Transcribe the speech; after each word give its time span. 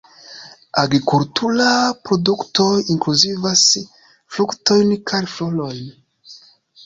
Agrikulturaj 0.83 1.73
produktoj 2.09 2.69
inkluzivas 2.93 3.65
fruktojn 4.37 4.95
kaj 5.11 5.21
florojn. 5.35 5.85